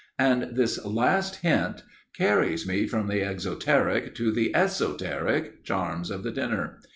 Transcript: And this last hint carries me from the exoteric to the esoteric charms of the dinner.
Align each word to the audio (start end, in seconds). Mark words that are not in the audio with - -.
And 0.17 0.55
this 0.55 0.83
last 0.83 1.41
hint 1.43 1.83
carries 2.17 2.65
me 2.67 2.87
from 2.87 3.07
the 3.07 3.21
exoteric 3.21 4.15
to 4.15 4.31
the 4.31 4.51
esoteric 4.55 5.63
charms 5.63 6.09
of 6.09 6.23
the 6.23 6.31
dinner. 6.31 6.79